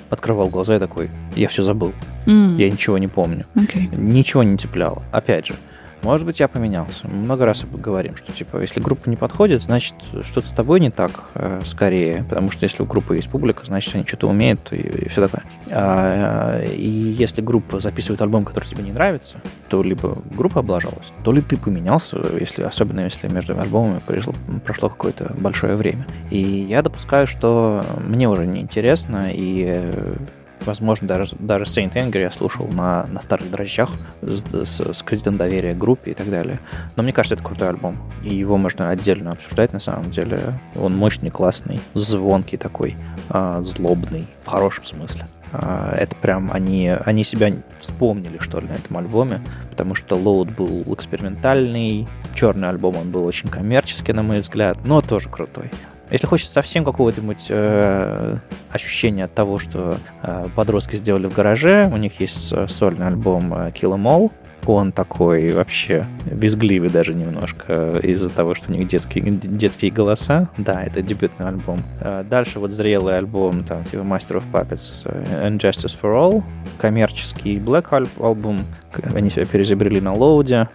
[0.10, 1.94] открывал глаза и такой, я все забыл,
[2.26, 3.46] М, я ничего не помню.
[3.56, 3.90] Окей.
[3.94, 5.04] Ничего не цепляло.
[5.12, 5.56] Опять же,
[6.02, 7.08] может быть, я поменялся.
[7.08, 11.30] Много раз говорим, что типа, если группа не подходит, значит, что-то с тобой не так
[11.36, 15.28] э, скорее, потому что если у группы есть публика, значит, они что-то умеют и, все
[15.28, 15.44] такое.
[15.72, 21.32] А, и если группа записывает альбом, который тебе не нравится, то либо группа облажалась, то
[21.32, 24.34] ли ты поменялся, если, особенно если между альбомами прошло,
[24.66, 26.06] прошло какое-то большое время.
[26.30, 30.16] И я допускаю, что мне уже не интересно, и э,
[30.66, 33.90] Возможно, даже, даже Saint Anger я слушал на, на старых дрожжах
[34.22, 36.60] с, с- с кредитом доверия группе и так далее.
[36.96, 37.98] Но мне кажется, это крутой альбом.
[38.24, 40.54] И его можно отдельно обсуждать на самом деле.
[40.76, 42.96] Он мощный, классный, звонкий такой,
[43.30, 45.24] а, злобный, в хорошем смысле.
[45.54, 50.56] А, Это прям они, они себя вспомнили, что ли, на этом альбоме, потому что Load
[50.56, 55.72] был экспериментальный, черный альбом, он был очень коммерческий, на мой взгляд, но тоже крутой.
[56.12, 58.38] Если хочется совсем какого-нибудь э,
[58.70, 63.54] ощущения от того, что э, подростки сделали в гараже, у них есть э, сольный альбом
[63.54, 64.32] э, Kill 'Em All,
[64.66, 70.50] он такой вообще визгливый даже немножко э, из-за того, что у них детские, детские голоса.
[70.58, 71.80] Да, это дебютный альбом.
[72.00, 76.44] Э, Дальше вот зрелый альбом, там, типа Master of Puppets э, and for All,
[76.78, 78.64] коммерческий Black альбом,
[79.16, 80.68] они себя перезабрели на лоуде,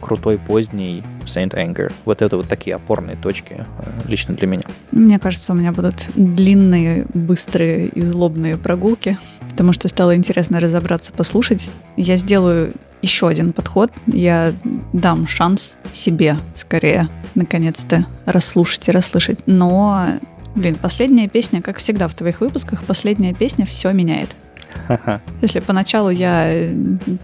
[0.00, 1.92] крутой поздний Saint Anger.
[2.04, 3.64] Вот это вот такие опорные точки
[4.06, 4.62] лично для меня.
[4.92, 9.18] Мне кажется, у меня будут длинные, быстрые и злобные прогулки,
[9.58, 11.68] потому что стало интересно разобраться, послушать.
[11.96, 13.90] Я сделаю еще один подход.
[14.06, 14.52] Я
[14.92, 19.40] дам шанс себе скорее, наконец-то, расслушать и расслышать.
[19.46, 20.06] Но,
[20.54, 24.28] блин, последняя песня, как всегда в твоих выпусках, последняя песня все меняет.
[25.42, 26.68] Если поначалу я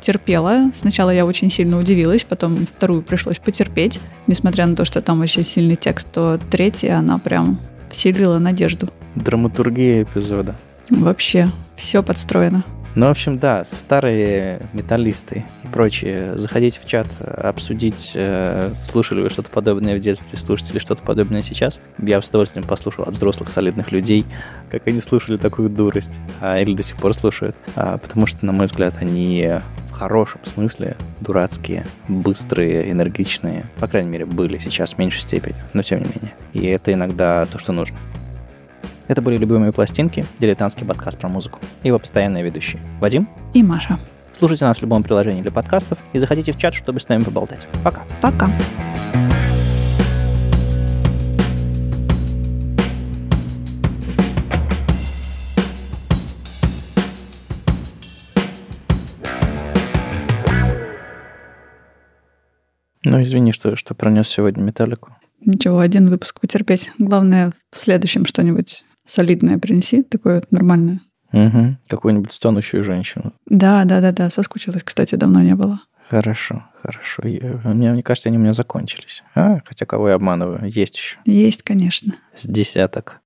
[0.03, 5.21] терпела, сначала я очень сильно удивилась, потом вторую пришлось потерпеть, несмотря на то, что там
[5.21, 7.61] очень сильный текст, то третья, она прям
[7.91, 8.89] вселила надежду.
[9.15, 10.57] Драматургия эпизода.
[10.91, 12.65] Вообще, все подстроено.
[12.95, 19.31] Ну, в общем, да, старые металлисты и прочие, заходите в чат, обсудить, э, слушали вы
[19.31, 21.81] что-то подобное в детстве, слушаете ли что-то подобное сейчас.
[21.99, 24.25] Я с удовольствием послушал от взрослых солидных людей,
[24.71, 28.53] как они слушали такую дурость, а, или до сих пор слушают, А, потому что, на
[28.53, 29.55] мой взгляд, они
[29.91, 35.83] в хорошем смысле дурацкие, быстрые, энергичные, по крайней мере, были сейчас в меньшей степени, но
[35.83, 36.35] тем не менее.
[36.53, 37.99] И это иногда то, что нужно.
[39.07, 41.61] Это были «Любимые пластинки», дилетантский подкаст про музыку.
[41.83, 42.81] Его постоянные ведущие.
[43.01, 44.01] Вадим, И Маша.
[44.33, 47.69] слушайте нас в любом приложении для подкастов и заходите в чат, чтобы с нами поболтать.
[47.83, 48.05] Пока.
[48.23, 48.51] Пока.
[63.05, 65.15] Ну, извини, что, что пронес сегодня металлику.
[65.45, 66.91] Ничего, один выпуск потерпеть.
[66.99, 71.01] Главное, в следующем что-нибудь солидное принеси, такое вот нормальное.
[71.33, 71.77] Угу.
[71.89, 73.33] Какую-нибудь стонущую женщину.
[73.47, 75.81] Да, да, да, да, соскучилась, кстати, давно не было.
[76.09, 77.27] Хорошо, хорошо.
[77.27, 79.23] Я- мне, мне кажется, они у меня закончились.
[79.35, 81.17] А, хотя кого я обманываю, есть еще.
[81.25, 82.15] Есть, конечно.
[82.35, 83.21] С десяток.